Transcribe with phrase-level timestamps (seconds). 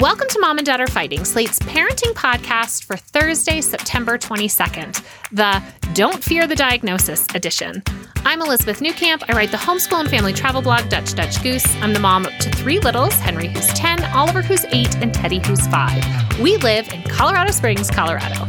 [0.00, 5.62] Welcome to Mom and Dad Are Fighting, Slate's parenting podcast for Thursday, September 22nd, the
[5.94, 7.82] Don't Fear the Diagnosis edition.
[8.16, 9.24] I'm Elizabeth Newcamp.
[9.26, 11.64] I write the homeschool and family travel blog Dutch Dutch Goose.
[11.76, 15.66] I'm the mom to three littles Henry, who's 10, Oliver, who's 8, and Teddy, who's
[15.66, 16.40] 5.
[16.40, 18.46] We live in Colorado Springs, Colorado.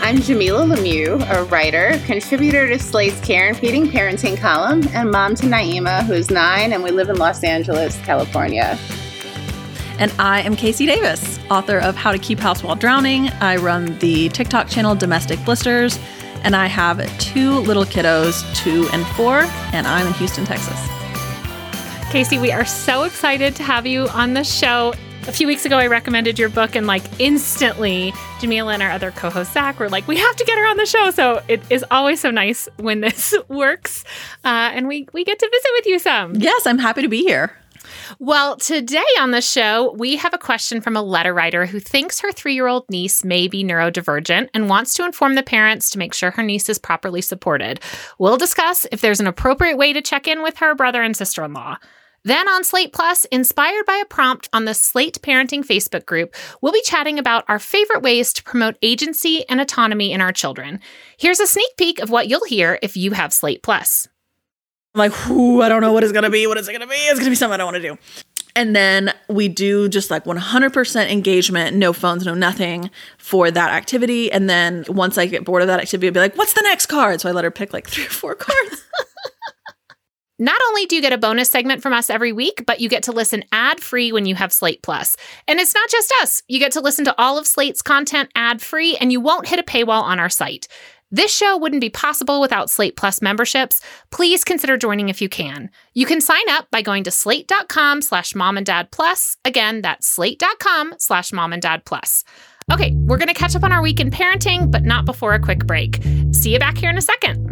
[0.00, 5.34] I'm Jamila Lemieux, a writer, contributor to Slate's Care and Feeding Parenting column, and mom
[5.34, 8.78] to Naima, who's nine, and we live in Los Angeles, California.
[10.02, 13.28] And I am KC Davis, author of How to Keep House While Drowning.
[13.40, 15.96] I run the TikTok channel Domestic Blisters,
[16.42, 19.42] and I have two little kiddos, two and four,
[19.72, 20.74] and I'm in Houston, Texas.
[22.10, 24.92] KC, we are so excited to have you on the show.
[25.28, 29.12] A few weeks ago, I recommended your book, and like instantly, Jamila and our other
[29.12, 31.12] co host, Zach, were like, we have to get her on the show.
[31.12, 34.02] So it is always so nice when this works
[34.44, 36.34] uh, and we, we get to visit with you some.
[36.34, 37.56] Yes, I'm happy to be here.
[38.18, 42.20] Well, today on the show, we have a question from a letter writer who thinks
[42.20, 45.98] her three year old niece may be neurodivergent and wants to inform the parents to
[45.98, 47.80] make sure her niece is properly supported.
[48.18, 51.44] We'll discuss if there's an appropriate way to check in with her brother and sister
[51.44, 51.78] in law.
[52.24, 56.70] Then on Slate Plus, inspired by a prompt on the Slate Parenting Facebook group, we'll
[56.70, 60.78] be chatting about our favorite ways to promote agency and autonomy in our children.
[61.16, 64.06] Here's a sneak peek of what you'll hear if you have Slate Plus.
[64.94, 66.46] I'm like, Ooh, I don't know what it's gonna be.
[66.46, 66.94] What is it gonna be?
[66.94, 67.98] It's gonna be something I don't want to do.
[68.54, 74.30] And then we do just like 100% engagement, no phones, no nothing for that activity.
[74.30, 76.86] And then once I get bored of that activity, I'll be like, what's the next
[76.86, 77.22] card?
[77.22, 78.84] So I let her pick like three or four cards.
[80.38, 83.04] Not only do you get a bonus segment from us every week, but you get
[83.04, 85.16] to listen ad free when you have Slate Plus.
[85.46, 86.42] And it's not just us.
[86.48, 89.60] You get to listen to all of Slate's content ad free, and you won't hit
[89.60, 90.66] a paywall on our site.
[91.14, 93.82] This show wouldn't be possible without Slate Plus memberships.
[94.10, 95.70] Please consider joining if you can.
[95.92, 99.36] You can sign up by going to slate.com slash mom and dad plus.
[99.44, 102.24] Again, that's slate.com slash mom and dad plus.
[102.72, 105.40] Okay, we're going to catch up on our week in parenting, but not before a
[105.40, 106.02] quick break.
[106.32, 107.51] See you back here in a second.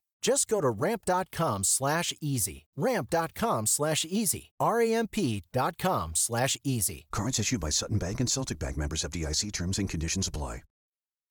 [0.21, 2.67] Just go to ramp.com slash easy.
[2.77, 4.51] Ramp.com slash easy.
[4.59, 7.07] R-A-M-P.com slash easy.
[7.11, 10.61] Cards issued by Sutton Bank and Celtic Bank members FDIC terms and conditions apply.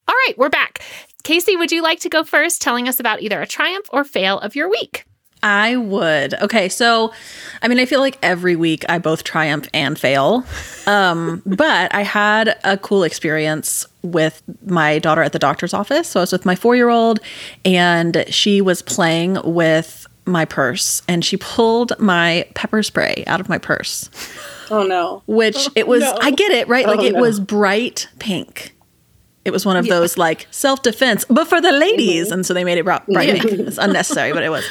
[0.08, 0.82] All right, we're back.
[1.22, 4.40] KC, would you like to go first, telling us about either a triumph or fail
[4.40, 5.04] of your week?
[5.42, 6.34] I would.
[6.34, 7.12] Okay, so
[7.62, 10.44] I mean, I feel like every week I both triumph and fail.
[10.86, 16.08] Um, but I had a cool experience with my daughter at the doctor's office.
[16.08, 17.20] So I was with my four year old,
[17.64, 23.48] and she was playing with my purse, and she pulled my pepper spray out of
[23.48, 24.08] my purse.
[24.70, 25.22] Oh no.
[25.26, 26.16] Which it was, no.
[26.20, 26.86] I get it, right?
[26.86, 27.20] Like Oh, it no.
[27.20, 28.74] was bright pink.
[29.44, 32.26] It was one of those like self defense, but for the ladies.
[32.26, 32.34] Mm-hmm.
[32.34, 33.58] And so they made it bright, bright pink.
[33.60, 34.64] It's unnecessary, but it was.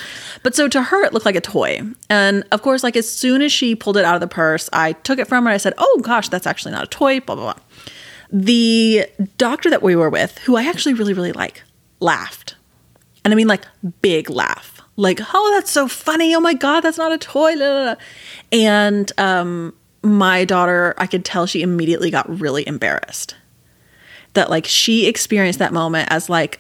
[0.44, 1.82] But so to her, it looked like a toy.
[2.10, 4.94] And of course, like as soon as she pulled it out of the purse, I
[4.94, 5.50] took it from her.
[5.52, 7.64] I said, Oh gosh, that's actually not a toy, blah, blah, blah.
[8.32, 9.06] The
[9.38, 11.64] doctor that we were with, who I actually really, really like,
[12.00, 12.56] laughed.
[13.26, 13.66] And I mean, like,
[14.02, 14.82] big laugh.
[14.96, 16.36] Like, oh, that's so funny.
[16.36, 17.56] Oh my God, that's not a toy.
[17.56, 18.04] Blah, blah, blah.
[18.52, 19.74] And um,
[20.04, 23.36] my daughter, I could tell she immediately got really embarrassed.
[24.34, 26.60] That, like, she experienced that moment as, like,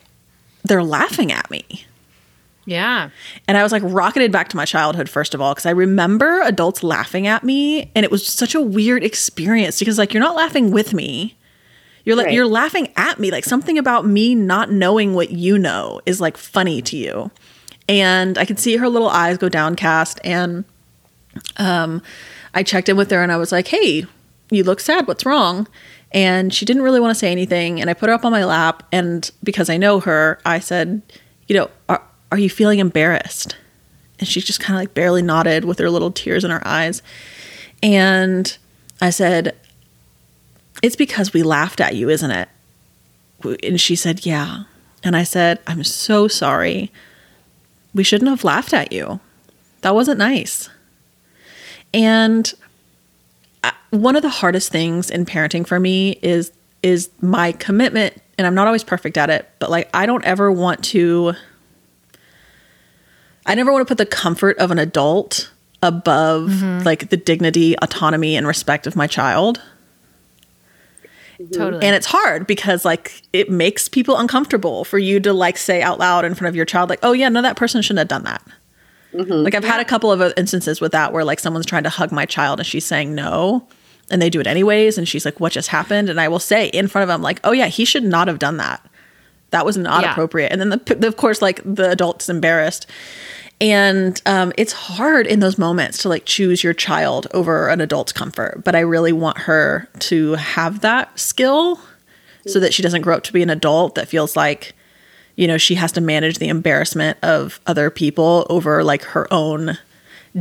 [0.63, 1.85] they're laughing at me.
[2.65, 3.09] Yeah.
[3.47, 6.41] And I was like rocketed back to my childhood, first of all, because I remember
[6.41, 7.91] adults laughing at me.
[7.95, 11.35] And it was such a weird experience because, like, you're not laughing with me.
[12.09, 12.33] You're like, Right.
[12.33, 13.29] you're laughing at me.
[13.29, 17.29] Like, something about me not knowing what you know is like funny to you.
[17.87, 20.19] And I could see her little eyes go downcast.
[20.23, 20.65] And
[21.57, 22.01] um,
[22.55, 24.05] I checked in with her and I was like, hey,
[24.49, 25.07] you look sad.
[25.07, 25.67] What's wrong?
[26.11, 27.79] And she didn't really want to say anything.
[27.79, 28.81] And I put her up on my lap.
[28.91, 31.03] And because I know her, I said,
[31.47, 32.01] you know, are,
[32.31, 33.55] are you feeling embarrassed?
[34.17, 37.03] And she just kind of like barely nodded with her little tears in her eyes.
[37.83, 38.57] And
[38.99, 39.55] I said,
[40.81, 42.49] It's because we laughed at you, isn't it?
[43.63, 44.63] And she said, Yeah.
[45.03, 46.91] And I said, I'm so sorry.
[47.93, 49.19] We shouldn't have laughed at you.
[49.81, 50.69] That wasn't nice.
[51.93, 52.53] And
[53.63, 56.51] uh, one of the hardest things in parenting for me is
[56.81, 60.51] is my commitment and I'm not always perfect at it, but like I don't ever
[60.51, 61.33] want to
[63.45, 65.51] I never want to put the comfort of an adult
[65.81, 66.83] above mm-hmm.
[66.83, 69.61] like the dignity, autonomy and respect of my child.
[71.39, 71.53] Mm-hmm.
[71.53, 71.85] Totally.
[71.85, 75.97] And it's hard because like it makes people uncomfortable for you to like say out
[75.97, 78.23] loud in front of your child like, "Oh yeah, no that person shouldn't have done
[78.25, 78.45] that."
[79.13, 79.31] Mm-hmm.
[79.31, 81.89] Like I've had a couple of uh, instances with that where like someone's trying to
[81.89, 83.67] hug my child and she's saying no
[84.11, 86.67] and they do it anyways and she's like, "What just happened?" and I will say
[86.67, 88.85] in front of them like, "Oh yeah, he should not have done that.
[89.51, 90.11] That was not Yeah.
[90.11, 92.85] appropriate." And then the, the- of course like the adult's embarrassed.
[93.61, 98.13] And um, it's hard in those moments to like choose your child over an adult's
[98.13, 98.63] comfort.
[98.63, 101.79] But I really want her to have that skill
[102.47, 104.73] so that she doesn't grow up to be an adult that feels like,
[105.35, 109.77] you know, she has to manage the embarrassment of other people over like her own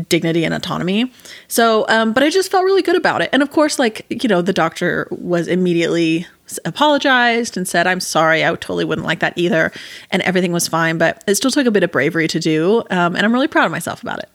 [0.09, 1.13] dignity and autonomy.
[1.49, 3.31] So, um, but I just felt really good about it.
[3.33, 6.27] And of course, like, you know, the doctor was immediately
[6.65, 9.73] apologized and said, I'm sorry, I totally wouldn't like that either.
[10.11, 12.81] And everything was fine, but it still took a bit of bravery to do.
[12.91, 14.29] Um, and I'm really proud of myself about it.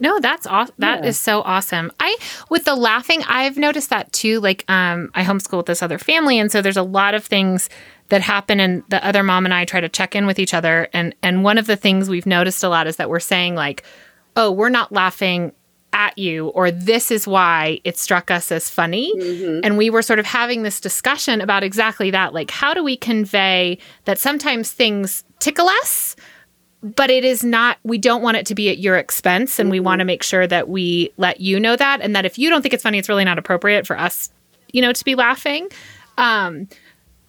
[0.00, 0.74] No, that's awesome.
[0.78, 1.92] That is so awesome.
[2.00, 2.16] I
[2.50, 4.40] with the laughing, I've noticed that too.
[4.40, 7.70] Like, um, I homeschool with this other family, and so there's a lot of things
[8.08, 10.88] that happen, and the other mom and I try to check in with each other.
[10.92, 13.84] And and one of the things we've noticed a lot is that we're saying like,
[14.36, 15.52] "Oh, we're not laughing
[15.92, 19.12] at you," or "This is why it struck us as funny."
[19.64, 22.34] And we were sort of having this discussion about exactly that.
[22.34, 26.16] Like, how do we convey that sometimes things tickle us?
[26.84, 29.80] but it is not we don't want it to be at your expense and we
[29.80, 32.60] want to make sure that we let you know that and that if you don't
[32.60, 34.30] think it's funny it's really not appropriate for us
[34.70, 35.66] you know to be laughing
[36.18, 36.68] um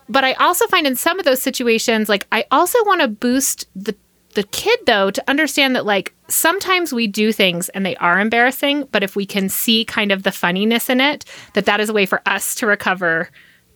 [0.09, 3.65] but i also find in some of those situations like i also want to boost
[3.77, 3.95] the
[4.35, 8.87] the kid though to understand that like sometimes we do things and they are embarrassing
[8.91, 11.93] but if we can see kind of the funniness in it that that is a
[11.93, 13.29] way for us to recover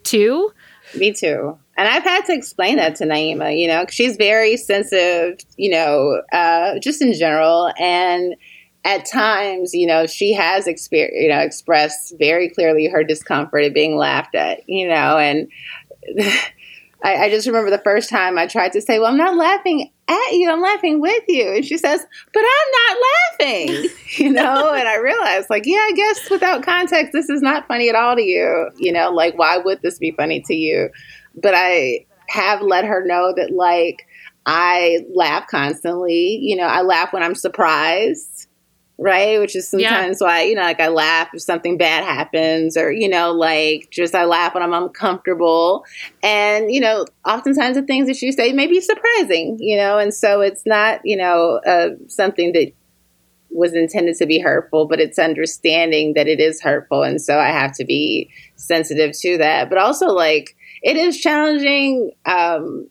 [0.03, 0.51] too
[0.95, 1.57] Me too.
[1.77, 6.21] And I've had to explain that to Naima, you know, she's very sensitive, you know,
[6.33, 7.71] uh, just in general.
[7.79, 8.35] And
[8.83, 13.73] at times, you know, she has exper- you know, expressed very clearly her discomfort at
[13.73, 15.47] being laughed at, you know, and
[17.03, 19.89] I, I just remember the first time I tried to say, well, I'm not laughing
[20.07, 21.55] at you, I'm laughing with you.
[21.55, 22.97] And she says, but I'm not
[23.39, 24.73] laughing, you know?
[24.73, 28.15] and I realized, like, yeah, I guess without context, this is not funny at all
[28.15, 29.11] to you, you know?
[29.11, 30.89] Like, why would this be funny to you?
[31.35, 34.05] But I have let her know that, like,
[34.45, 36.39] I laugh constantly.
[36.41, 38.47] You know, I laugh when I'm surprised,
[39.01, 39.39] right?
[39.39, 39.89] Which is Yeah.
[39.89, 43.87] sometimes why, you know, like I laugh if something bad happens, or, you know, like
[43.91, 45.85] just I laugh when I'm uncomfortable.
[46.21, 50.13] And, you know, oftentimes the things that you say may be surprising, you know, and
[50.13, 52.73] so it's not, you know, uh, something that
[53.51, 57.01] was intended to be hurtful, but it's understanding that it is hurtful.
[57.03, 59.69] And so I have to be sensitive to that.
[59.69, 62.11] But also, like, it is challenging.
[62.25, 62.89] Um,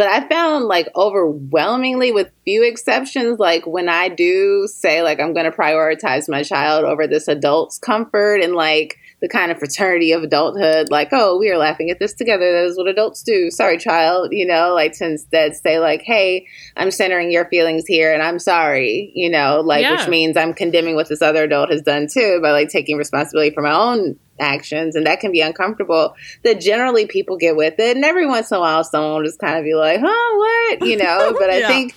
[0.00, 5.34] but I found like overwhelmingly, with few exceptions, like when I do say, like, I'm
[5.34, 10.12] going to prioritize my child over this adult's comfort and like the kind of fraternity
[10.12, 12.50] of adulthood, like, oh, we are laughing at this together.
[12.50, 13.50] That is what adults do.
[13.50, 16.46] Sorry, child, you know, like to instead say, like, hey,
[16.78, 19.98] I'm centering your feelings here and I'm sorry, you know, like, Yeah.
[19.98, 23.50] which means I'm condemning what this other adult has done too by like taking responsibility
[23.54, 24.96] for my own actions.
[24.96, 26.14] And that can be uncomfortable.
[26.44, 27.96] That generally people get with it.
[27.96, 30.82] And every once in a while, someone will just kind of be like, huh, what?
[30.82, 31.68] You know, but I Yeah.
[31.68, 31.94] think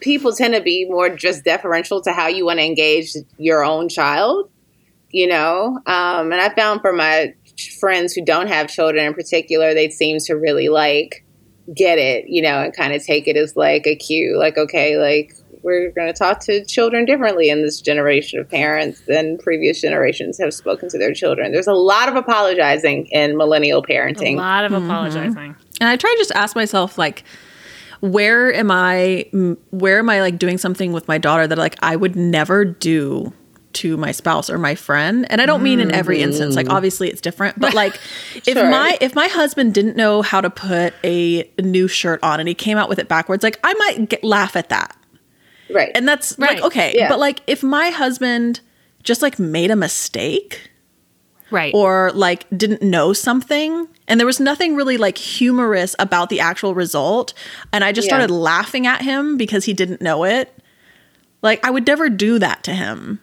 [0.00, 3.88] people tend to be more just deferential to how you want to engage your own
[3.88, 4.48] child
[5.10, 7.32] you know um, and i found for my
[7.80, 11.24] friends who don't have children in particular they seem to really like
[11.74, 14.96] get it, you know, and kind of take it as like a cue, like, okay,
[14.96, 19.80] like we're going to talk to children differently in this generation of parents than previous
[19.80, 21.52] generations have spoken to their children.
[21.52, 24.34] There's a lot of apologizing in millennial parenting.
[24.34, 24.90] A lot of mm-hmm.
[24.90, 25.56] apologizing.
[25.80, 27.24] And I try to just ask myself, like,
[28.00, 29.26] where am I,
[29.70, 33.32] Where am I like doing something with my daughter that like I would never do
[33.74, 35.26] to my spouse or my friend?
[35.30, 36.54] And I don't mean in every instance.
[36.54, 36.72] Like, mm.
[36.72, 37.58] obviously, it's different.
[37.58, 37.98] But like,
[38.46, 42.48] if my if my husband didn't know how to put a new shirt on and
[42.48, 44.96] he came out with it backwards, like I might get, laugh at that.
[45.70, 45.90] Right.
[45.94, 46.56] And that's Right.
[46.56, 46.94] like okay.
[46.96, 47.08] Yeah.
[47.08, 48.60] But like, if my husband
[49.02, 50.70] just like made a mistake
[51.50, 51.72] Right.
[51.74, 56.74] or like didn't know something and there was nothing really like humorous about the actual
[56.74, 57.32] result
[57.72, 58.16] and i just Yeah.
[58.16, 60.52] started laughing at him because he didn't know it
[61.40, 63.20] like i would never do that to him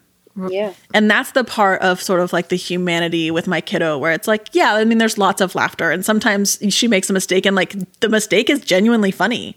[0.49, 0.73] yeah.
[0.91, 4.27] and that's the part of sort of like the humanity with my kiddo where it's
[4.27, 7.55] like yeah i mean there's lots of laughter and sometimes she makes a mistake and
[7.55, 9.55] like the mistake is genuinely funny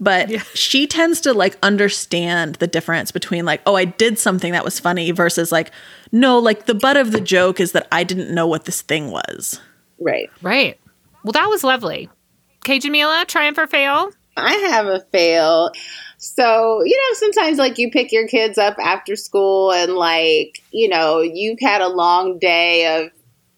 [0.00, 4.64] but she tends to like understand the difference between like oh i did something that
[4.64, 5.70] was funny versus like
[6.12, 9.10] no like the butt of the joke is that i didn't know what this thing
[9.10, 9.60] was
[10.00, 10.30] Right.
[10.42, 10.78] right.
[11.24, 12.08] Well, that was lovely.
[12.64, 14.10] Okay, Jamila, triumph or fail?
[14.36, 15.72] I have a fail.
[16.18, 20.88] So, you know, sometimes like you pick your kids up after school and like, you
[20.88, 23.10] know, you've had a long day of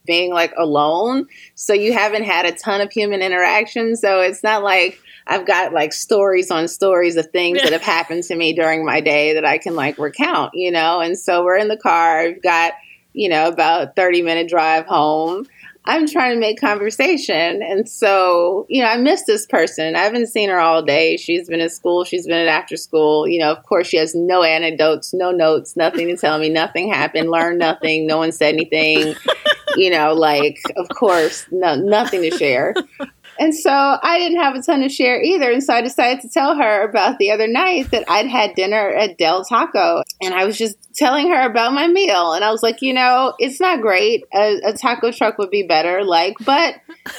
[0.06, 1.26] being like alone.
[1.54, 3.96] So you haven't had a ton of human interaction.
[3.96, 8.24] So it's not like I've got like stories on stories of things that have happened
[8.24, 11.00] to me during my day that I can like recount, you know?
[11.00, 12.20] And so we're in the car.
[12.20, 12.74] I've got,
[13.12, 15.46] you know, about 30 minute drive home.
[15.84, 17.62] I'm trying to make conversation.
[17.62, 19.96] And so, you know, I miss this person.
[19.96, 21.16] I haven't seen her all day.
[21.16, 23.26] She's been at school, she's been at after school.
[23.26, 26.92] You know, of course, she has no anecdotes, no notes, nothing to tell me, nothing
[26.92, 29.14] happened, learned nothing, no one said anything.
[29.76, 32.74] You know, like, of course, no, nothing to share.
[33.40, 35.50] And so I didn't have a ton to share either.
[35.50, 38.90] And so I decided to tell her about the other night that I'd had dinner
[38.90, 40.02] at Del Taco.
[40.20, 42.34] And I was just telling her about my meal.
[42.34, 44.24] And I was like, you know, it's not great.
[44.34, 46.04] A, a taco truck would be better.
[46.04, 46.74] Like, but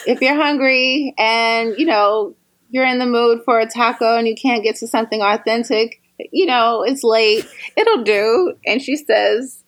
[0.05, 2.35] if you're hungry and, you know,
[2.69, 6.45] you're in the mood for a taco and you can't get to something authentic, you
[6.45, 8.53] know, it's late, it'll do.
[8.67, 9.63] And she says,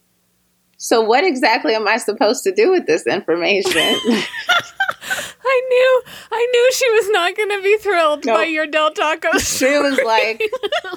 [0.84, 3.72] so what exactly am I supposed to do with this information?
[5.46, 8.34] I knew, I knew she was not going to be thrilled No.
[8.34, 9.30] by your Del Taco.
[9.40, 10.42] She was like,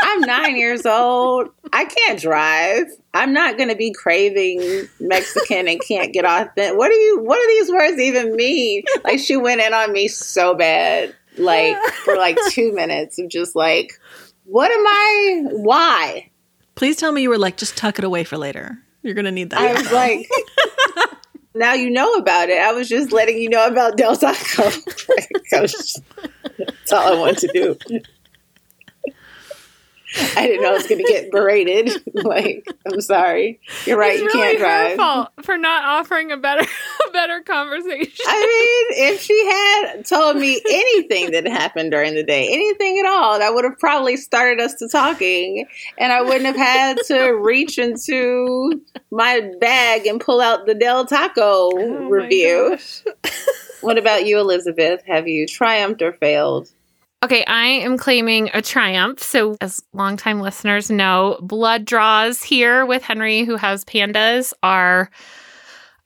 [0.01, 1.51] I'm nine years old.
[1.73, 2.87] I can't drive.
[3.15, 6.77] I'm not going to be craving Mexican and can't get off that.
[6.77, 8.83] What do you, what do these words even mean?
[9.05, 13.55] Like, she went in on me so bad, like, for like two minutes of just
[13.55, 13.93] like,
[14.47, 16.31] what am I, why?
[16.75, 19.51] please tell me you were like just tuck it away for later you're gonna need
[19.51, 20.29] that I was like,
[21.55, 22.61] now you know about it.
[22.61, 24.65] I was just letting you know about Del Taco.
[25.09, 26.03] Like, I was just-
[26.59, 28.01] that's all I wanted to do.
[30.37, 31.91] I didn't know I was going to get berated.
[32.15, 33.61] like, I'm sorry.
[33.85, 34.15] You're right.
[34.15, 34.91] it's you really can't drive.
[34.93, 36.63] her fault for not offering a better,
[37.09, 38.25] a better conversation.
[38.27, 38.41] I
[38.91, 43.39] mean, if she had told me anything that happened during the day, anything at all,
[43.39, 45.67] that would have probably started us to talking,
[45.99, 51.05] and I wouldn't have had to reach into my bag and pull out the Del
[51.07, 52.79] Taco Oh review.
[53.81, 55.03] what about you, Elizabeth?
[55.07, 56.71] Have you triumphed or failed?
[57.25, 59.23] Okay, I am claiming a triumph.
[59.23, 65.11] So, as longtime listeners know, blood draws here with Henry, who has PANDAS, are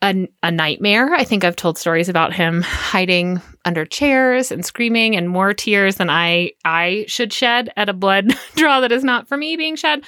[0.02, 1.12] a, a nightmare.
[1.12, 5.97] I think I've told stories about him hiding under chairs and screaming, and more tears
[5.97, 9.76] than I I should shed at a blood draw that is not for me being
[9.76, 10.05] shed.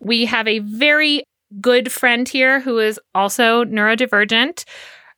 [0.00, 1.22] We have a very
[1.60, 4.64] good friend here who is also neurodivergent.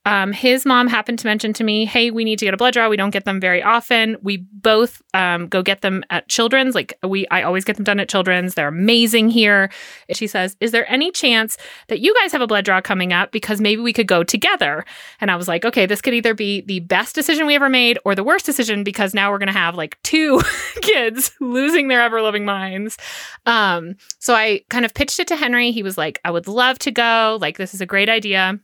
[0.08, 2.72] Um, his mom happened to mention to me, "Hey, we need to get a blood
[2.72, 2.88] draw.
[2.88, 4.16] We don't get them very often.
[4.22, 6.74] We both um, go get them at Children's.
[6.74, 8.54] Like we, I always get them done at Children's.
[8.54, 9.70] They're amazing here."
[10.14, 13.32] She says, "Is there any chance that you guys have a blood draw coming up?
[13.32, 14.86] Because maybe we could go together."
[15.20, 17.98] And I was like, "Okay, this could either be the best decision we ever made
[18.06, 20.40] or the worst decision because now we're to have like two
[20.80, 22.96] kids losing their ever loving minds."
[23.44, 25.70] Um, so I kind of pitched it to Henry.
[25.70, 27.36] He was like, "I would love to go.
[27.42, 28.58] Like this is a great idea."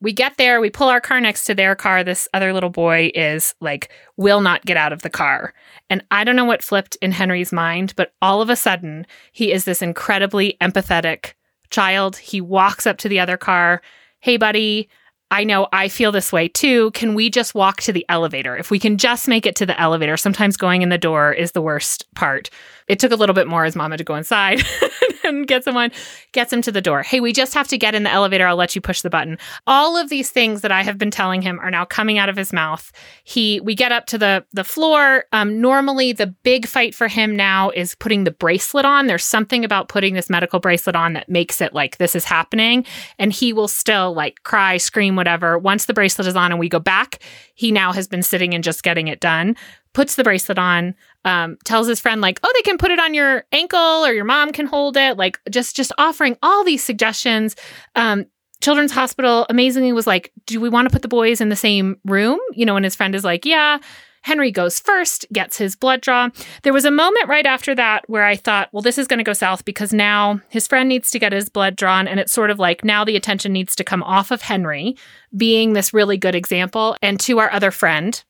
[0.00, 2.04] We get there, we pull our car next to their car.
[2.04, 5.54] This other little boy is like, will not get out of the car.
[5.90, 9.52] And I don't know what flipped in Henry's mind, but all of a sudden, he
[9.52, 11.32] is this incredibly empathetic
[11.70, 12.16] child.
[12.16, 13.82] He walks up to the other car.
[14.20, 14.88] Hey, buddy,
[15.30, 16.90] I know I feel this way too.
[16.92, 18.56] Can we just walk to the elevator?
[18.56, 21.52] If we can just make it to the elevator, sometimes going in the door is
[21.52, 22.48] the worst part.
[22.88, 24.62] It took a little bit more as mama to go inside
[25.24, 25.90] and get someone,
[26.32, 27.02] gets him to the door.
[27.02, 28.46] Hey, we just have to get in the elevator.
[28.46, 29.38] I'll let you push the button.
[29.66, 32.36] All of these things that I have been telling him are now coming out of
[32.36, 32.90] his mouth.
[33.24, 35.24] He, we get up to the the floor.
[35.32, 39.06] Um, normally, the big fight for him now is putting the bracelet on.
[39.06, 42.84] There's something about putting this medical bracelet on that makes it like this is happening,
[43.18, 45.58] and he will still like cry, scream, whatever.
[45.58, 47.18] Once the bracelet is on and we go back,
[47.54, 49.56] he now has been sitting and just getting it done
[49.98, 53.14] puts the bracelet on um, tells his friend like oh they can put it on
[53.14, 57.56] your ankle or your mom can hold it like just just offering all these suggestions.
[57.96, 58.26] Um,
[58.60, 61.96] children's hospital amazingly was like do we want to put the boys in the same
[62.04, 62.38] room?
[62.52, 63.78] You know and his friend is like yeah.
[64.22, 66.28] Henry goes first gets his blood draw.
[66.62, 69.24] There was a moment right after that where i thought well this is going to
[69.24, 72.50] go south because now his friend needs to get his blood drawn and it's sort
[72.50, 74.96] of like now the attention needs to come off of henry
[75.36, 78.22] being this really good example and to our other friend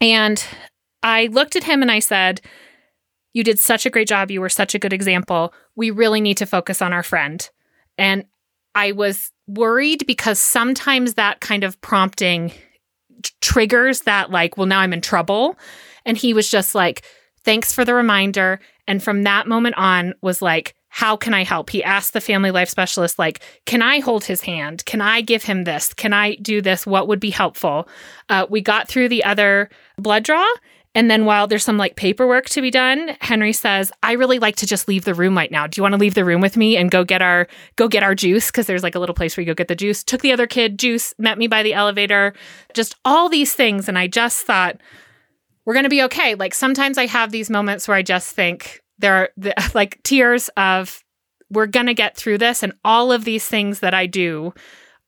[0.00, 0.44] and
[1.02, 2.40] I looked at him and I said,
[3.32, 4.30] You did such a great job.
[4.30, 5.52] You were such a good example.
[5.76, 7.48] We really need to focus on our friend.
[7.98, 8.24] And
[8.74, 12.52] I was worried because sometimes that kind of prompting
[13.40, 15.56] triggers that, like, well, now I'm in trouble.
[16.04, 17.04] And he was just like,
[17.44, 18.60] Thanks for the reminder.
[18.86, 21.70] And from that moment on, was like, how can I help?
[21.70, 24.84] He asked the family life specialist, like, can I hold his hand?
[24.84, 25.92] Can I give him this?
[25.92, 26.86] Can I do this?
[26.86, 27.88] What would be helpful?
[28.28, 30.46] Uh, we got through the other blood draw.
[30.94, 34.54] And then while there's some like paperwork to be done, Henry says, "I really like
[34.56, 35.66] to just leave the room right now.
[35.66, 38.04] Do you want to leave the room with me and go get our go get
[38.04, 40.20] our juice because there's like a little place where you go get the juice." Took
[40.20, 42.34] the other kid juice, met me by the elevator,
[42.72, 44.76] just all these things and I just thought
[45.64, 46.36] we're going to be okay.
[46.36, 50.48] Like sometimes I have these moments where I just think there are the, like tears
[50.56, 51.02] of
[51.50, 54.54] we're going to get through this and all of these things that I do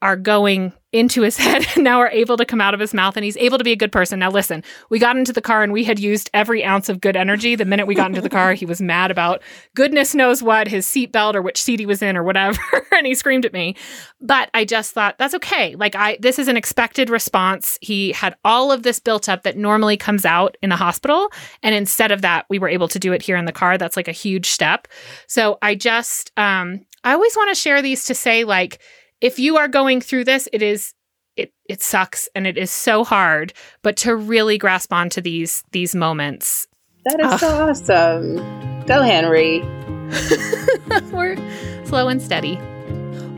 [0.03, 3.17] are going into his head and now are able to come out of his mouth
[3.17, 4.19] and he's able to be a good person.
[4.19, 7.17] Now listen, we got into the car and we had used every ounce of good
[7.17, 7.55] energy.
[7.55, 9.43] The minute we got into the car, he was mad about
[9.75, 12.59] goodness knows what, his seatbelt or which seat he was in or whatever,
[12.93, 13.77] and he screamed at me.
[14.21, 15.75] But I just thought that's okay.
[15.77, 17.79] Like I this is an expected response.
[17.81, 21.31] He had all of this built up that normally comes out in a hospital
[21.63, 23.77] and instead of that, we were able to do it here in the car.
[23.77, 24.89] That's like a huge step.
[25.27, 28.81] So I just um I always want to share these to say like
[29.21, 30.93] if you are going through this, it is
[31.37, 33.53] it it sucks and it is so hard,
[33.83, 36.67] but to really grasp onto these these moments.
[37.05, 38.85] That is uh, so awesome.
[38.87, 39.61] Go Henry.
[41.13, 41.37] We're
[41.85, 42.59] slow and steady.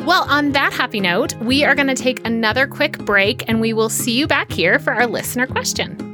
[0.05, 3.75] Well, on that happy note, we are going to take another quick break and we
[3.75, 6.08] will see you back here for our listener question.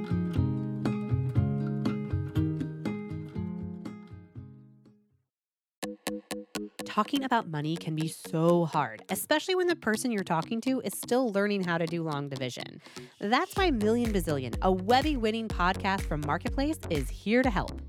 [6.95, 10.93] Talking about money can be so hard, especially when the person you're talking to is
[10.97, 12.81] still learning how to do long division.
[13.19, 17.83] That's why Million Bazillion, a Webby winning podcast from Marketplace, is here to help.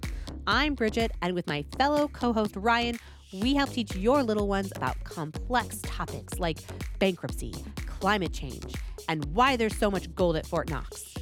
[0.47, 2.97] I'm Bridget, and with my fellow co host Ryan,
[3.31, 6.57] we help teach your little ones about complex topics like
[6.97, 7.53] bankruptcy,
[7.85, 8.73] climate change,
[9.07, 11.13] and why there's so much gold at Fort Knox,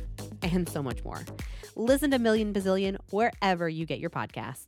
[0.41, 1.25] and so much more.
[1.75, 4.67] Listen to Million Bazillion wherever you get your podcasts.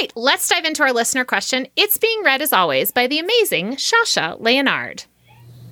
[0.00, 1.66] Right, let's dive into our listener question.
[1.76, 5.04] It's being read, as always, by the amazing Shasha Leonard.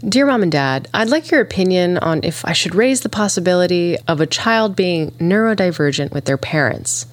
[0.06, 3.96] Dear Mom and Dad, I'd like your opinion on if I should raise the possibility
[4.08, 7.06] of a child being neurodivergent with their parents.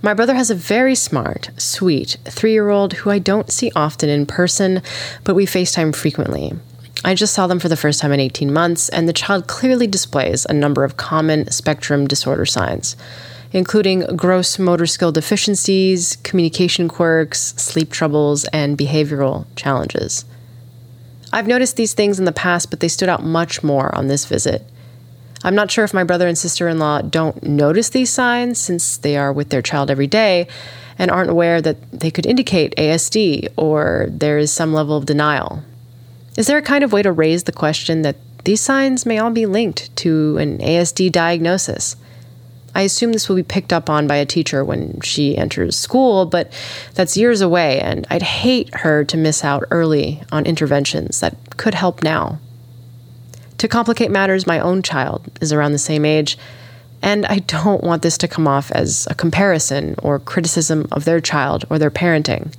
[0.00, 4.08] My brother has a very smart, sweet three year old who I don't see often
[4.08, 4.82] in person,
[5.24, 6.52] but we FaceTime frequently.
[7.04, 9.86] I just saw them for the first time in 18 months, and the child clearly
[9.86, 12.96] displays a number of common spectrum disorder signs
[13.54, 20.24] including gross motor skill deficiencies, communication quirks, sleep troubles, and behavioral challenges.
[21.32, 24.24] I've noticed these things in the past, but they stood out much more on this
[24.24, 24.64] visit.
[25.44, 28.96] I'm not sure if my brother and sister in law don't notice these signs since
[28.96, 30.48] they are with their child every day
[30.98, 35.62] and aren't aware that they could indicate ASD or there is some level of denial.
[36.36, 39.30] Is there a kind of way to raise the question that these signs may all
[39.30, 41.94] be linked to an ASD diagnosis?
[42.74, 46.26] I assume this will be picked up on by a teacher when she enters school,
[46.26, 46.52] but
[46.94, 51.74] that's years away, and I'd hate her to miss out early on interventions that could
[51.74, 52.40] help now.
[53.58, 56.36] To complicate matters, my own child is around the same age,
[57.04, 61.20] And I don't want this to come off as a comparison or criticism of their
[61.20, 62.50] child or their parenting.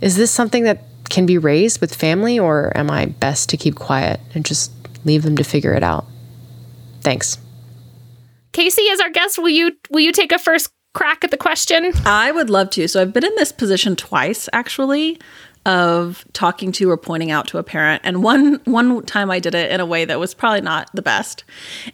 [0.00, 3.74] Is this something that can be raised with family, or am I best to keep
[3.74, 4.70] quiet and just
[5.04, 6.06] leave them to figure it out?
[7.00, 7.38] Thanks.
[8.52, 11.92] KC, as our guest, will you will you take a first crack at the question?
[12.04, 12.88] I would love to.
[12.88, 15.20] So I've been in this position twice actually
[15.66, 19.54] of talking to or pointing out to a parent and one one time I did
[19.54, 21.44] it in a way that was probably not the best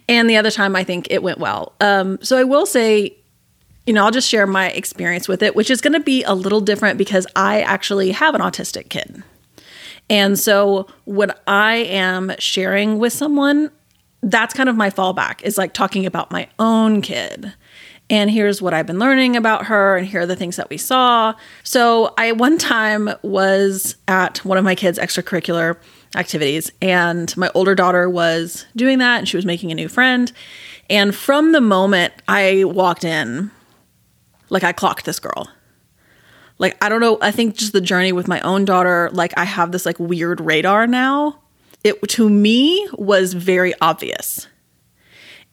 [0.07, 1.73] and the other time I think it went well.
[1.81, 3.17] Um, so I will say
[3.85, 6.33] you know, I'll just share my experience with it, which is going to be a
[6.33, 9.23] little different because I actually have an autistic kid.
[10.09, 13.71] And so when I am sharing with someone,
[14.21, 17.53] that's kind of my fallback is like talking about my own kid
[18.09, 20.77] and here's what I've been learning about her, and here are the things that we
[20.77, 21.33] saw.
[21.63, 25.77] So, I one time was at one of my kids' extracurricular
[26.15, 30.31] activities, and my older daughter was doing that, and she was making a new friend.
[30.89, 33.51] And from the moment I walked in,
[34.49, 35.49] like I clocked this girl.
[36.59, 39.43] Like, I don't know, I think just the journey with my own daughter, like, I
[39.43, 41.39] have this like weird radar now.
[41.87, 44.47] It to me was very obvious.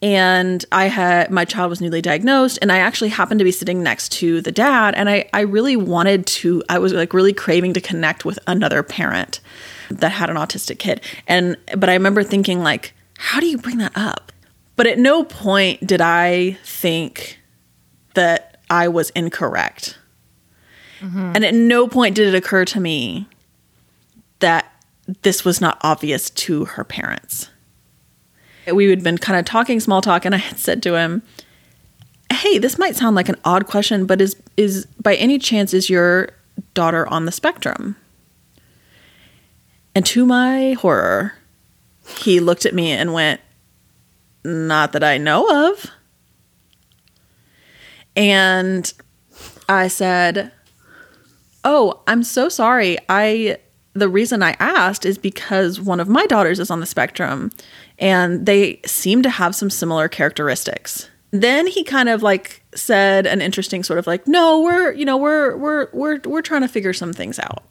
[0.01, 3.81] And I had my child was newly diagnosed and I actually happened to be sitting
[3.81, 7.73] next to the dad and I I really wanted to I was like really craving
[7.73, 9.39] to connect with another parent
[9.89, 11.01] that had an autistic kid.
[11.27, 14.33] And but I remember thinking like how do you bring that up?
[14.75, 17.39] But at no point did I think
[18.13, 19.97] that I was incorrect.
[21.01, 21.31] Mm-hmm.
[21.35, 23.27] and at no point did it occur to me
[24.39, 24.74] that
[25.21, 27.49] this was not obvious to her parents
[28.73, 31.21] we had been kind of talking small talk, and I had said to him,
[32.31, 35.89] "Hey, this might sound like an odd question, but is is by any chance is
[35.89, 36.29] your
[36.73, 37.95] daughter on the spectrum?"
[39.93, 41.35] And to my horror,
[42.19, 43.41] he looked at me and went,
[44.43, 45.91] "Not that I know of."
[48.15, 48.91] And
[49.67, 50.51] I said,
[51.63, 52.97] "Oh, I'm so sorry.
[53.09, 53.57] I
[53.95, 57.49] the reason I asked is because one of my daughters is on the spectrum
[57.97, 61.09] and they seem to have some similar characteristics.
[61.31, 65.17] Then he kind of like said an interesting sort of like, "No, we're, you know,
[65.17, 67.63] we're we're we're we're trying to figure some things out."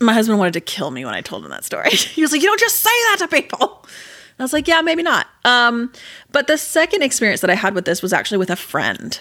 [0.00, 1.90] My husband wanted to kill me when I told him that story.
[1.90, 3.86] he was like, "You don't just say that to people."
[4.38, 5.92] I was like, "Yeah, maybe not." Um,
[6.32, 9.20] but the second experience that I had with this was actually with a friend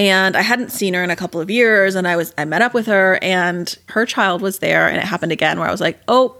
[0.00, 2.62] and I hadn't seen her in a couple of years and I was I met
[2.62, 5.80] up with her and her child was there and it happened again where I was
[5.80, 6.36] like, "Oh,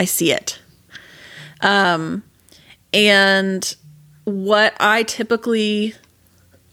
[0.00, 0.58] I see it."
[1.60, 2.22] Um
[2.94, 3.76] and
[4.24, 5.94] what I typically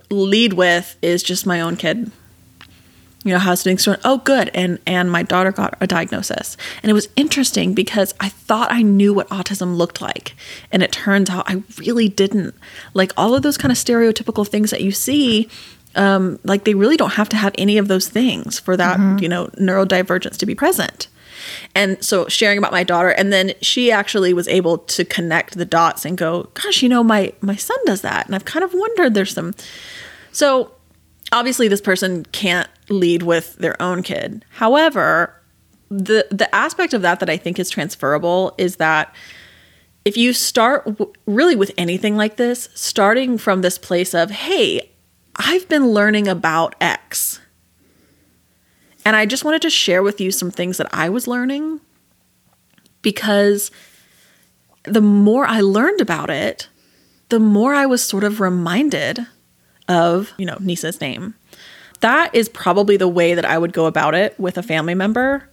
[0.09, 2.09] lead with is just my own kid.
[3.25, 3.99] You know, how's things going?
[4.05, 4.49] Oh, good.
[4.53, 6.55] And and my daughter got a diagnosis.
[6.81, 10.35] And it was interesting because I thought I knew what autism looked like.
[10.71, 12.55] And it turns out I really didn't.
[12.93, 15.49] Like all of those kind of stereotypical things that you see
[15.95, 19.19] um, like they really don't have to have any of those things for that mm-hmm.
[19.19, 21.07] you know neurodivergence to be present.
[21.75, 25.65] And so sharing about my daughter and then she actually was able to connect the
[25.65, 28.25] dots and go gosh you know my my son does that.
[28.25, 29.53] And i've kind of wondered there's some
[30.31, 30.71] so
[31.31, 34.45] obviously this person can't lead with their own kid.
[34.51, 35.39] However
[35.99, 39.13] the the aspect of that that i think is transferable is that
[40.05, 44.89] if you start w- really with anything like this starting from this place of hey
[45.35, 47.39] I've been learning about X.
[49.05, 51.81] And I just wanted to share with you some things that I was learning
[53.01, 53.69] because
[54.83, 56.69] the more I learned about it,
[57.29, 59.25] the more I was sort of reminded
[59.87, 61.35] of, you know, Nisa's name.
[61.99, 65.49] That is probably the way that I would go about it with a family member.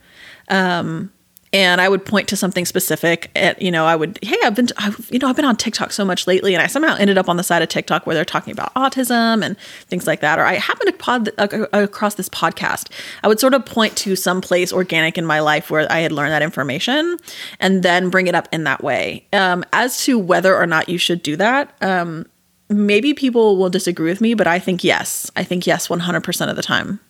[0.48, 1.12] Um,
[1.52, 3.30] and I would point to something specific.
[3.34, 5.90] At, you know, I would, hey, I've been, I've, you know, I've been on TikTok
[5.90, 8.24] so much lately, and I somehow ended up on the side of TikTok where they're
[8.24, 9.58] talking about autism and
[9.88, 10.38] things like that.
[10.38, 12.88] Or I happened to pod uh, across this podcast.
[13.24, 16.12] I would sort of point to some place organic in my life where I had
[16.12, 17.16] learned that information,
[17.58, 19.26] and then bring it up in that way.
[19.32, 22.26] Um, as to whether or not you should do that, um,
[22.68, 25.32] maybe people will disagree with me, but I think yes.
[25.34, 27.00] I think yes, one hundred percent of the time,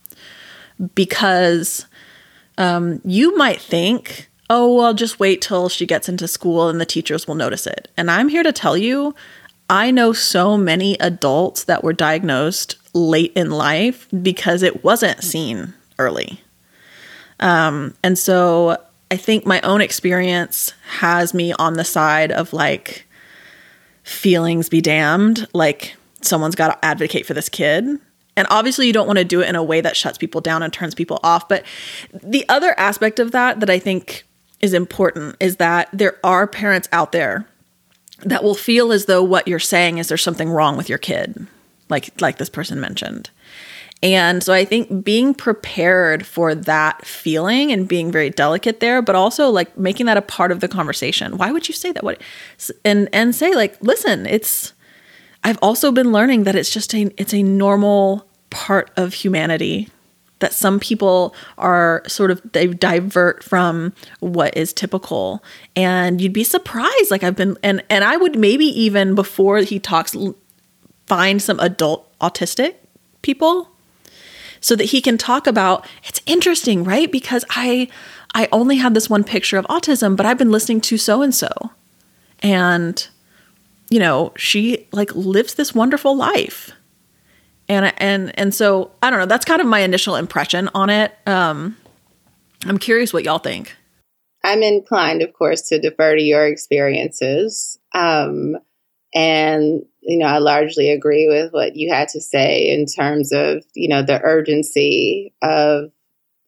[0.94, 1.84] because
[2.56, 6.84] um, you might think oh, well, just wait till she gets into school and the
[6.84, 7.88] teachers will notice it.
[7.96, 9.14] And I'm here to tell you,
[9.70, 15.72] I know so many adults that were diagnosed late in life because it wasn't seen
[16.00, 16.42] early.
[17.38, 18.76] Um, and so
[19.12, 23.06] I think my own experience has me on the side of like,
[24.02, 25.46] feelings be damned.
[25.54, 27.84] Like, someone's got to advocate for this kid.
[28.36, 30.62] And obviously, you don't want to do it in a way that shuts people down
[30.62, 31.48] and turns people off.
[31.48, 31.64] But
[32.12, 34.24] the other aspect of that that I think
[34.60, 37.46] is important is that there are parents out there
[38.24, 41.46] that will feel as though what you're saying is there's something wrong with your kid,
[41.88, 43.30] like like this person mentioned.
[44.02, 49.14] And so I think being prepared for that feeling and being very delicate there, but
[49.14, 51.36] also like making that a part of the conversation.
[51.36, 52.02] Why would you say that?
[52.02, 52.20] What
[52.84, 54.72] and and say like, listen, it's
[55.44, 59.88] I've also been learning that it's just a it's a normal part of humanity
[60.40, 65.42] that some people are sort of they divert from what is typical.
[65.76, 69.78] And you'd be surprised like i've been and and i would maybe even before he
[69.78, 70.16] talks
[71.06, 72.74] find some adult autistic
[73.22, 73.70] people
[74.60, 77.10] so that he can talk about it's interesting right?
[77.10, 77.88] Because i
[78.34, 81.34] i only have this one picture of autism but i've been listening to so and
[81.34, 81.48] so.
[82.42, 83.06] And
[83.90, 86.72] you know she like lives this wonderful life
[87.70, 89.26] and and and so I don't know.
[89.26, 91.16] That's kind of my initial impression on it.
[91.26, 91.76] Um,
[92.66, 93.76] I'm curious what y'all think.
[94.42, 98.56] I'm inclined, of course, to defer to your experiences, um,
[99.14, 103.64] and you know, I largely agree with what you had to say in terms of
[103.74, 105.92] you know the urgency of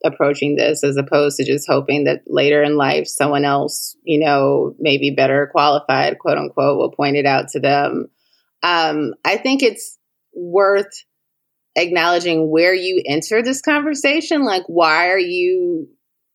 [0.05, 4.75] approaching this as opposed to just hoping that later in life someone else, you know,
[4.81, 8.09] maybe better qualified, quote unquote, will point it out to them.
[8.65, 9.97] Um, I think it's
[10.35, 11.05] worth
[11.77, 14.45] acknowledging where you enter this conversation.
[14.45, 15.89] Like, why are you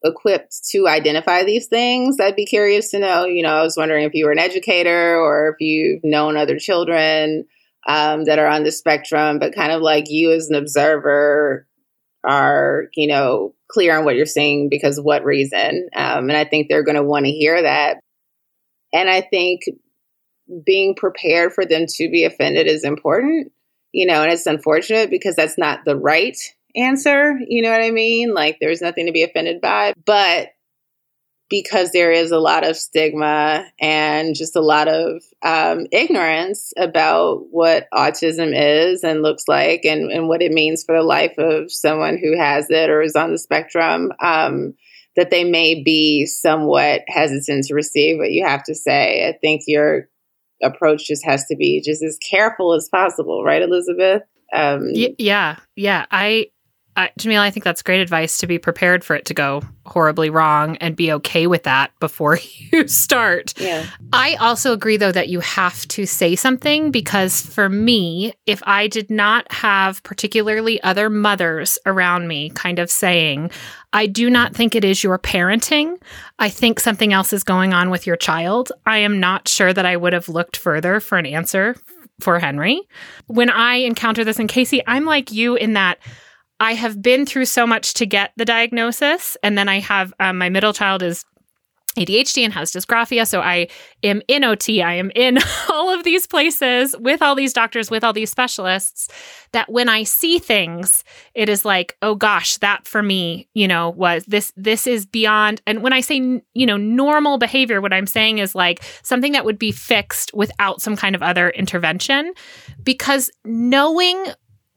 [0.03, 2.17] equipped to identify these things?
[2.19, 3.25] I'd be curious to know.
[3.25, 6.57] You know, I was wondering if you were an educator or if you've known other
[6.57, 7.45] children
[7.87, 11.67] um, that are on the spectrum, but kind of like you as an observer
[12.23, 15.89] are, you know, clear on what you're seeing because what reason.
[15.95, 17.97] Um, and I think they're going to want to hear that.
[18.93, 19.61] And I think
[20.65, 23.51] being prepared for them to be offended is important
[23.97, 26.37] you know, and it's unfortunate because that's not the right
[26.75, 27.39] answer.
[27.47, 28.31] You know what I mean?
[28.31, 30.49] Like there's nothing to be offended by, but
[31.49, 37.47] because there is a lot of stigma and just a lot of um, ignorance about
[37.49, 41.71] what autism is and looks like and, and what it means for the life of
[41.71, 44.75] someone who has it or is on the spectrum, um,
[45.15, 49.27] that they may be somewhat hesitant to receive what you have to say.
[49.27, 50.07] I think you're
[50.63, 54.23] approach just has to be just as careful as possible, right, Elizabeth?
[54.53, 56.05] Um, y- yeah, yeah.
[56.11, 56.47] I,
[56.97, 60.31] I, Jamila, I think that's great advice to be prepared for it to go horribly
[60.31, 62.39] wrong and be okay with that before
[62.71, 63.53] you start.
[63.59, 63.85] Yeah.
[64.11, 68.87] I also agree, though, that you have to say something because for me, if I
[68.87, 73.51] did not have particularly other mothers around me kind of saying,
[73.93, 76.01] I do not think it is your parenting.
[76.39, 78.71] I think something else is going on with your child.
[78.87, 81.75] I am not sure that I would have looked further for an answer
[82.19, 82.81] for Henry.
[83.27, 85.99] When I encounter this in KC, I'm like you in that
[86.59, 89.37] I have been through so much to get the diagnosis.
[89.43, 91.25] And then I have um, my middle child is
[91.97, 93.27] ADHD and has dysgraphia.
[93.27, 93.67] So I
[94.03, 94.81] am in OT.
[94.81, 95.39] I am in
[95.69, 99.09] all of these places with all these doctors, with all these specialists.
[99.51, 103.89] That when I see things, it is like, oh gosh, that for me, you know,
[103.89, 105.61] was this, this is beyond.
[105.65, 109.45] And when I say, you know, normal behavior, what I'm saying is like something that
[109.45, 112.33] would be fixed without some kind of other intervention.
[112.83, 114.23] Because knowing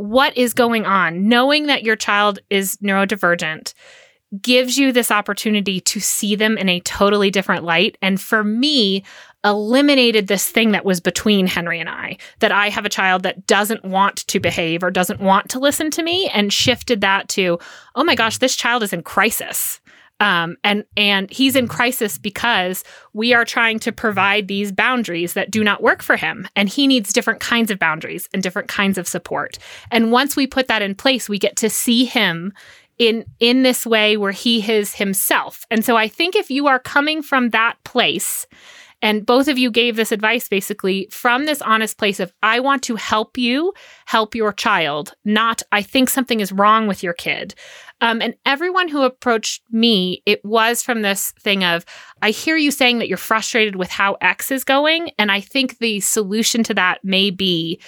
[0.00, 3.74] what is going on, knowing that your child is neurodivergent
[4.40, 7.98] gives you this opportunity to see them in a totally different light.
[8.00, 9.02] And for me,
[9.44, 13.46] eliminated this thing that was between Henry and I, that I have a child that
[13.46, 17.58] doesn't want to behave or doesn't want to listen to me, and shifted that to,
[17.94, 19.79] oh my gosh, this child is in crisis.
[20.20, 25.50] Um, and and he's in crisis because we are trying to provide these boundaries that
[25.50, 28.98] do not work for him, and he needs different kinds of boundaries and different kinds
[28.98, 29.58] of support.
[29.90, 32.52] And once we put that in place, we get to see him
[32.98, 35.64] in in this way where he is himself.
[35.70, 38.46] And so I think if you are coming from that place
[39.02, 42.82] and both of you gave this advice basically from this honest place of I want
[42.84, 43.72] to help you
[44.04, 47.54] help your child, not I think something is wrong with your kid.
[48.00, 51.84] Um, and everyone who approached me, it was from this thing of,
[52.22, 55.10] I hear you saying that you're frustrated with how X is going.
[55.18, 57.80] And I think the solution to that may be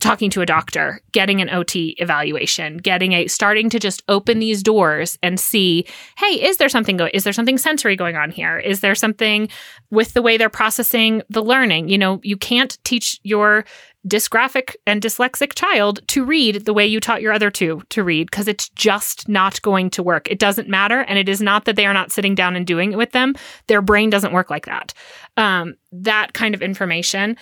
[0.00, 4.62] talking to a doctor, getting an OT evaluation, getting a starting to just open these
[4.62, 5.86] doors and see,
[6.18, 8.58] hey, is there something going is there something sensory going on here?
[8.58, 9.48] Is there something
[9.90, 11.88] with the way they're processing the learning?
[11.88, 13.64] You know, you can't teach your
[14.06, 18.30] dysgraphic and dyslexic child to read the way you taught your other two to read
[18.30, 20.30] because it's just not going to work.
[20.30, 21.00] It doesn't matter.
[21.00, 23.34] And it is not that they are not sitting down and doing it with them.
[23.66, 24.94] Their brain doesn't work like that.
[25.36, 27.36] Um, that kind of information.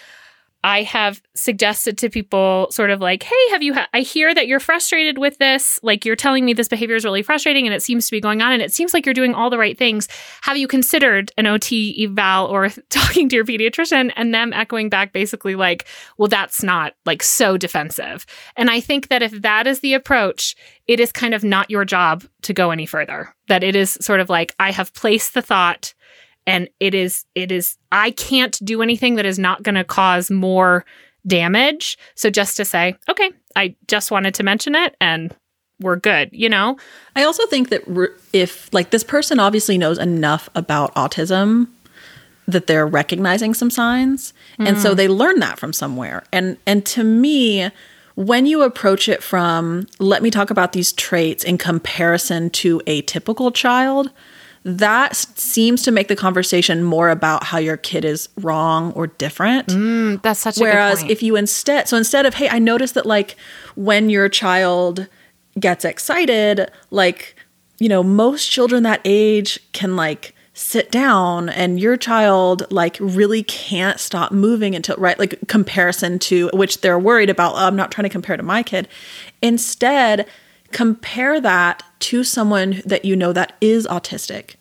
[0.64, 4.46] I have suggested to people sort of like, hey, have you, ha- I hear that
[4.46, 5.78] you're frustrated with this.
[5.82, 8.40] Like you're telling me this behavior is really frustrating and it seems to be going
[8.40, 10.08] on and it seems like you're doing all the right things.
[10.40, 15.12] Have you considered an OT eval or talking to your pediatrician and them echoing back
[15.12, 15.84] basically like,
[16.16, 18.24] well, that's not like so defensive.
[18.56, 21.84] And I think that if that is the approach, it is kind of not your
[21.84, 23.34] job to go any further.
[23.48, 25.92] That it is sort of like, I have placed the thought
[26.46, 30.30] and it is it is I can't do anything that is not going to cause
[30.30, 30.84] more
[31.26, 31.98] damage.
[32.14, 35.34] So just to say, okay, I just wanted to mention it and
[35.80, 36.76] we're good, you know?
[37.16, 41.68] I also think that re- if like this person obviously knows enough about autism
[42.46, 44.68] that they're recognizing some signs mm.
[44.68, 44.96] and so mm.
[44.96, 46.24] they learn that from somewhere.
[46.32, 47.70] And and to me
[48.16, 53.02] when you approach it from let me talk about these traits in comparison to a
[53.02, 54.10] typical child,
[54.64, 59.68] that seems to make the conversation more about how your kid is wrong or different.
[59.68, 63.36] Mm, that's such Whereas if you instead, so instead of, hey, I noticed that like
[63.76, 65.06] when your child
[65.60, 67.36] gets excited, like,
[67.78, 73.42] you know, most children that age can like sit down and your child like really
[73.42, 77.90] can't stop moving until right like comparison to which they're worried about oh, i'm not
[77.90, 78.86] trying to compare to my kid
[79.42, 80.28] instead
[80.70, 84.56] compare that to someone that you know that is autistic.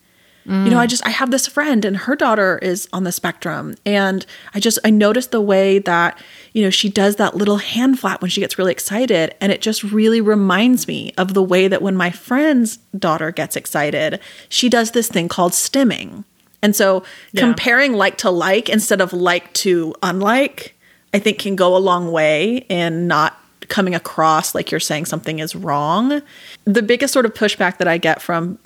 [0.48, 0.66] Mm.
[0.66, 3.76] You know, I just I have this friend and her daughter is on the spectrum
[3.86, 6.20] and I just I noticed the way that,
[6.54, 9.62] you know, she does that little hand flap when she gets really excited and it
[9.62, 14.70] just really reminds me of the way that when my friend's daughter gets excited, she
[14.70, 16.24] does this thing called stimming.
[16.62, 17.04] And so
[17.34, 17.42] yeah.
[17.42, 20.76] comparing like to like instead of like to unlike,
[21.14, 23.38] I think can go a long way in not
[23.70, 26.22] coming across like you're saying something is wrong.
[26.66, 28.60] The biggest sort of pushback that I get from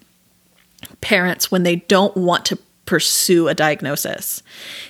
[1.02, 4.42] parents when they don't want to pursue a diagnosis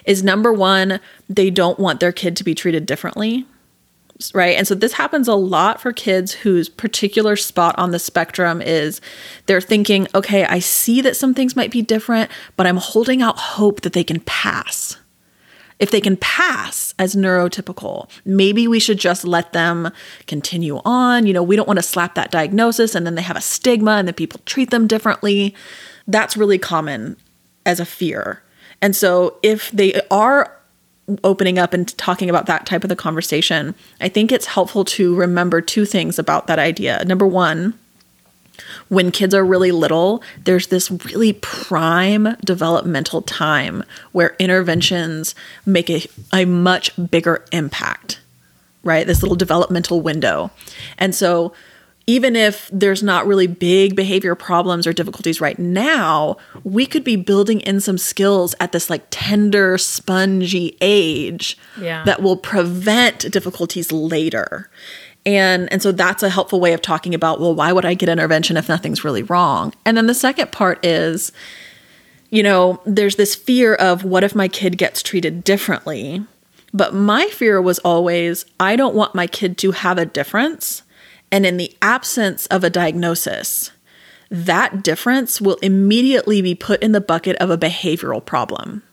[0.06, 3.46] is number one, they don't want their kid to be treated differently.
[4.34, 4.58] Right.
[4.58, 9.00] And so this happens a lot for kids whose particular spot on the spectrum is
[9.46, 13.38] they're thinking, okay, I see that some things might be different, but I'm holding out
[13.38, 14.98] hope that they can pass
[15.80, 19.92] if they can pass as neurotypical, maybe we should just let them
[20.26, 21.28] continue on.
[21.28, 23.92] You know, we don't want to slap that diagnosis and then they have a stigma
[23.92, 25.54] and then people treat them differently.
[26.08, 27.18] That's really common
[27.66, 28.42] as a fear.
[28.82, 30.54] And so if they are
[31.24, 35.16] opening up and talking about that type of the conversation, I think it's helpful to
[35.16, 37.04] remember two things about that idea.
[37.06, 37.78] Number one,
[38.90, 46.06] when kids are really little, there's this really prime developmental time where interventions make a,
[46.34, 48.20] a much bigger impact,
[48.84, 49.08] right?
[49.08, 50.52] This little developmental window.
[50.98, 51.54] And so,
[52.10, 57.18] even if there's not really big behavior problems or difficulties right now, we could be
[57.18, 62.06] building in some skills at this like tender, spongy age yeah.
[62.06, 64.70] that will prevent difficulties later
[65.28, 68.08] and and so that's a helpful way of talking about well why would i get
[68.08, 69.74] intervention if nothing's really wrong?
[69.86, 71.32] And then the second part is
[72.30, 76.26] you know there's this fear of what if my kid gets treated differently?
[76.74, 80.82] But my fear was always i don't want my kid to have a difference.
[81.30, 83.72] And in the absence of a diagnosis
[84.30, 88.84] that difference will immediately be put in the bucket of a behavioral problem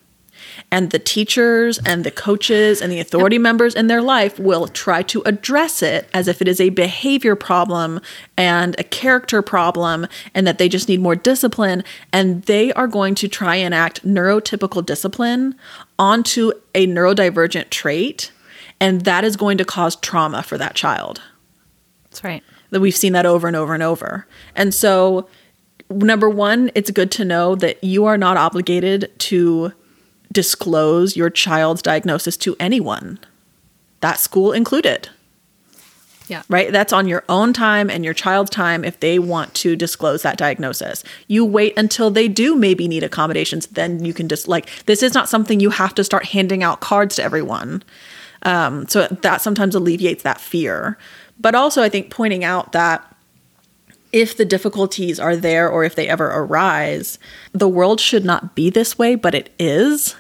[0.71, 5.03] and the teachers and the coaches and the authority members in their life will try
[5.03, 8.01] to address it as if it is a behavior problem
[8.37, 13.15] and a character problem and that they just need more discipline and they are going
[13.15, 15.55] to try and act neurotypical discipline
[15.99, 18.33] onto a neurodivergent trait
[18.81, 21.23] and that is going to cause trauma for that child.
[22.05, 22.43] That's right.
[22.71, 24.27] That we've seen that over and over and over.
[24.55, 25.29] And so
[25.91, 29.73] number 1, it's good to know that you are not obligated to
[30.35, 33.19] disclose your child's diagnosis to anyone,
[34.01, 35.09] that school included.
[36.27, 36.43] Yeah.
[36.49, 36.73] Right?
[36.73, 40.39] That's on your own time and your child's time if they want to disclose that
[40.39, 41.05] diagnosis.
[41.29, 45.15] You wait until they do maybe need accommodations, then you can just like, this is
[45.15, 47.83] not something you have to start handing out cards to everyone.
[48.43, 50.99] Um, so that sometimes alleviates that fear.
[51.39, 53.15] But also, I think pointing out that
[54.13, 57.19] if the difficulties are there or if they ever arise,
[57.53, 60.15] the world should not be this way, but it is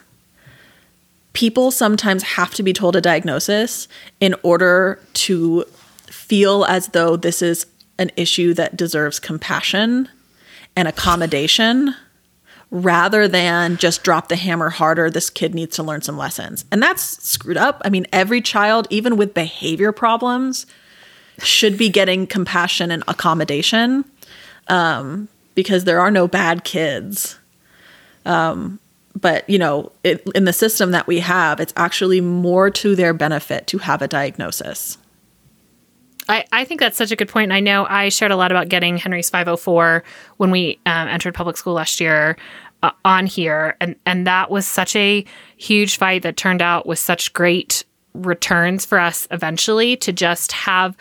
[1.34, 3.86] people sometimes have to be told a diagnosis
[4.20, 5.64] in order to
[6.06, 7.66] feel as though this is
[7.98, 10.08] an issue that deserves compassion
[10.74, 11.94] and accommodation
[12.70, 16.64] rather than just drop the hammer harder this kid needs to learn some lessons.
[16.72, 17.82] And that's screwed up.
[17.84, 20.66] I mean every child even with behavior problems
[21.38, 24.04] should be getting compassion and accommodation
[24.68, 27.38] um, because there are no bad kids.
[28.24, 28.80] Um,
[29.14, 33.14] but you know, it, in the system that we have, it's actually more to their
[33.14, 34.98] benefit to have a diagnosis.
[36.28, 37.44] I, I think that's such a good point.
[37.44, 40.02] And I know I shared a lot about getting Henry's 504
[40.38, 42.36] when we um, entered public school last year
[42.82, 43.76] uh, on here.
[43.80, 45.24] And, and that was such a
[45.56, 47.84] huge fight that turned out with such great
[48.14, 50.96] returns for us eventually to just have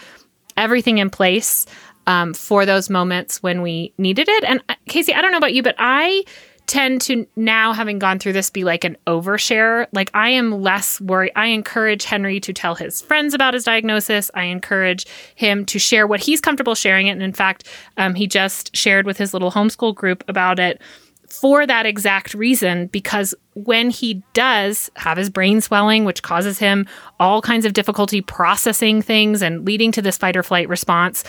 [0.57, 1.65] everything in place
[2.05, 4.43] um, for those moments when we needed it.
[4.43, 6.23] And uh, KC, I don't know about you, but I
[6.67, 10.99] tend to now having gone through this be like an overshare like i am less
[11.01, 11.31] worried.
[11.35, 14.31] I encourage henry to tell his friends about his diagnosis.
[14.33, 15.05] I encourage
[15.35, 17.11] him to share what he's comfortable sharing it.
[17.11, 20.81] And in fact um, he just shared with his little homeschool group about it
[21.27, 26.85] for that exact reason because when he does have his brain swelling which causes him
[27.19, 31.23] all kinds of difficulty processing things and leading to this fight or flight response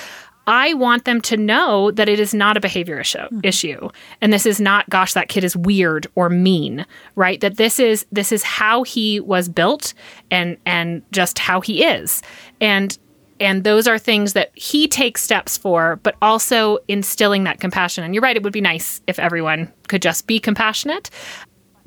[0.47, 3.41] I want them to know that it is not a behavior issue, mm-hmm.
[3.43, 3.89] issue.
[4.21, 6.87] And this is not gosh that kid is weird or mean,
[7.17, 7.41] right?
[7.41, 9.95] That this is this is how he was built
[10.31, 12.23] and and just how he is.
[12.61, 12.97] And
[13.41, 18.05] and those are things that he takes steps for, but also instilling that compassion.
[18.05, 21.11] And you're right, it would be nice if everyone could just be compassionate.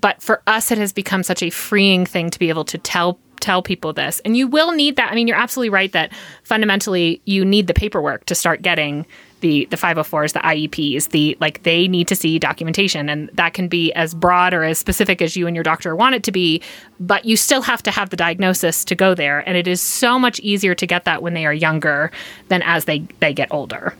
[0.01, 3.19] But for us, it has become such a freeing thing to be able to tell
[3.39, 4.19] tell people this.
[4.25, 5.11] And you will need that.
[5.11, 6.11] I mean, you're absolutely right that
[6.43, 9.05] fundamentally you need the paperwork to start getting
[9.41, 13.67] the the 504s, the IEPs, the like they need to see documentation and that can
[13.67, 16.61] be as broad or as specific as you and your doctor want it to be,
[16.99, 20.17] but you still have to have the diagnosis to go there and it is so
[20.17, 22.11] much easier to get that when they are younger
[22.47, 23.93] than as they they get older.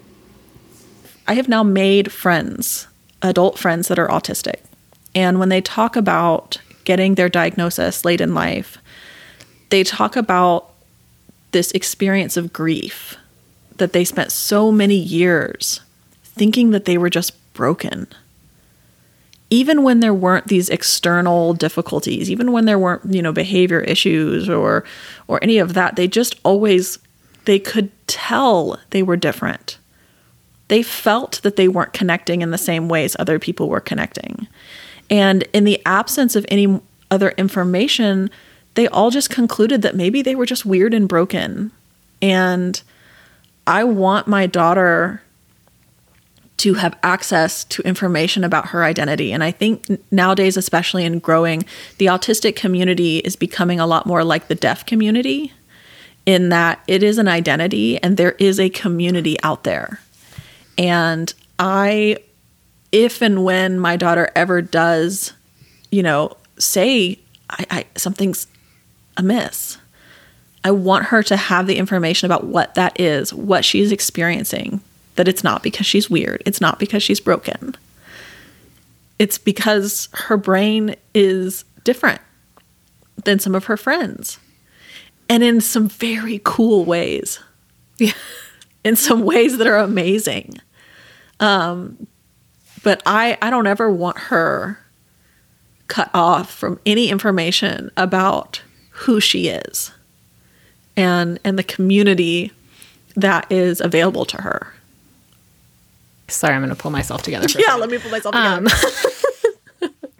[1.27, 2.87] I have now made friends,
[3.21, 4.61] adult friends that are autistic.
[5.13, 8.77] And when they talk about getting their diagnosis late in life,
[9.69, 10.71] they talk about
[11.51, 13.15] this experience of grief
[13.77, 15.81] that they spent so many years
[16.23, 18.07] thinking that they were just broken.
[19.49, 24.49] Even when there weren't these external difficulties, even when there weren't, you know, behavior issues
[24.49, 24.83] or
[25.27, 26.99] or any of that, they just always
[27.45, 29.77] they could tell they were different.
[30.67, 34.47] They felt that they weren't connecting in the same ways other people were connecting.
[35.09, 38.29] And in the absence of any other information,
[38.77, 41.71] they all just concluded that maybe they were just weird and broken.
[42.21, 42.79] And
[43.65, 45.23] I want my daughter
[46.57, 49.33] to have access to information about her identity.
[49.33, 51.65] And I think nowadays, especially in growing,
[51.97, 55.53] the autistic community is becoming a lot more like the deaf community
[56.27, 59.99] in that it is an identity and there is a community out there.
[60.77, 62.17] And I,
[62.91, 65.33] if and when my daughter ever does,
[65.91, 67.17] you know, say
[67.49, 68.45] I, I something's
[69.17, 69.77] amiss.
[70.63, 74.81] I want her to have the information about what that is, what she's experiencing,
[75.15, 77.75] that it's not because she's weird, it's not because she's broken.
[79.19, 82.21] It's because her brain is different
[83.23, 84.37] than some of her friends.
[85.29, 87.39] And in some very cool ways.
[87.97, 88.13] Yeah.
[88.83, 90.59] in some ways that are amazing.
[91.39, 92.07] Um,
[92.83, 94.79] but I, I don't ever want her
[95.87, 98.61] cut off from any information about
[98.97, 99.91] who she is
[100.95, 102.51] and and the community
[103.15, 104.73] that is available to her.
[106.27, 107.47] Sorry, I'm going to pull myself together.
[107.57, 108.67] yeah, let me pull myself together.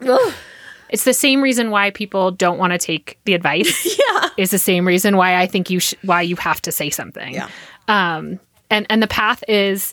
[0.00, 0.32] Um,
[0.88, 3.98] it's the same reason why people don't want to take the advice.
[4.12, 6.88] yeah, is the same reason why I think you sh- why you have to say
[6.88, 7.34] something.
[7.34, 7.48] Yeah.
[7.88, 8.38] Um,
[8.70, 9.92] and and the path is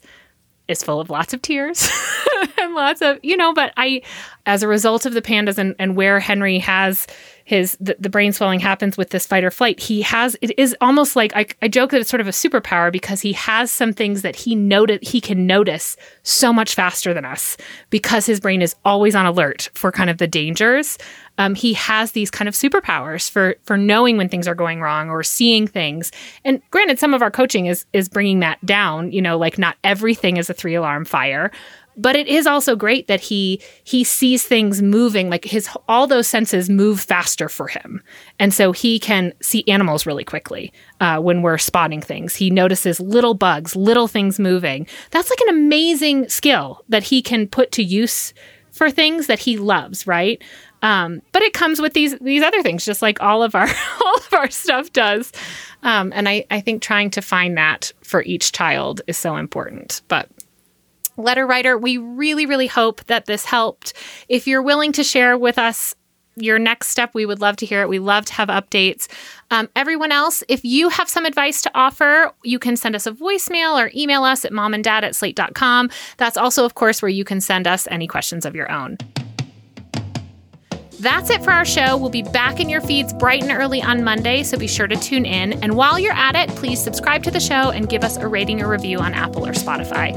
[0.67, 1.89] is full of lots of tears
[2.59, 3.53] and lots of you know.
[3.53, 4.03] But I,
[4.45, 7.07] as a result of the PANDAS and and where Henry has
[7.45, 10.75] his the, the, brain swelling happens with this fight or flight he has it is
[10.81, 13.93] almost like I, I joke that it's sort of a superpower because he has some
[13.93, 17.55] things that he noted he can notice so much faster than us
[17.91, 20.97] because his brain is always on alert for kind of the dangers.
[21.37, 25.09] Um, he has these kind of superpowers for for knowing when things are going wrong
[25.09, 26.11] or seeing things.
[26.43, 29.77] And granted some of our coaching is is bringing that down you know like not
[29.83, 31.51] everything is a three alarm fire
[31.97, 36.27] but it is also great that he he sees things moving like his all those
[36.27, 38.01] senses move faster for him.
[38.39, 42.35] And so he can see animals really quickly uh, when we're spotting things.
[42.35, 44.87] He notices little bugs little things moving.
[45.11, 48.33] That's like an amazing skill that he can put to use
[48.71, 50.41] for things that he loves right?
[50.81, 53.67] Um, but it comes with these these other things just like all of our
[54.05, 55.31] all of our stuff does.
[55.81, 60.01] Um, and I, I think trying to find that for each child is so important.
[60.07, 60.29] But
[61.17, 63.93] letter writer, we really, really hope that this helped.
[64.29, 65.95] If you're willing to share with us
[66.35, 67.89] your next step, we would love to hear it.
[67.89, 69.07] We love to have updates.
[69.51, 73.11] Um, everyone else, if you have some advice to offer, you can send us a
[73.11, 75.89] voicemail or email us at momanddad at slate.com.
[76.17, 78.97] That's also, of course, where you can send us any questions of your own.
[81.05, 81.97] That's it for our show.
[81.97, 84.95] We'll be back in your feeds bright and early on Monday, so be sure to
[84.95, 85.53] tune in.
[85.61, 88.59] And while you're at it, please subscribe to the show and give us a rating
[88.63, 90.15] or review on Apple or Spotify.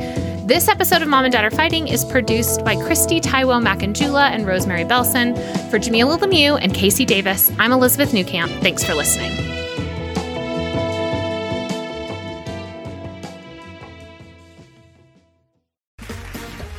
[0.49, 4.47] This episode of Mom and Dad Are Fighting is produced by Christy Taiwo Macanjula and
[4.47, 5.37] Rosemary Belson.
[5.71, 8.49] For Jamilah Lemieux and KC Davis, I'm Elizabeth Newcamp.
[8.63, 9.33] Thanks for listening.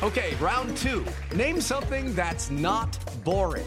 [0.02, 1.04] Okay, round two.
[1.32, 3.66] Name something that's not boring.